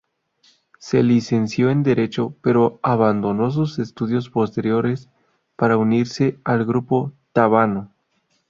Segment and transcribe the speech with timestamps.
[0.79, 5.09] Se licenció en Derecho pero abandonó sus estudios posteriores
[5.55, 7.91] para unirse al grupo Tábano.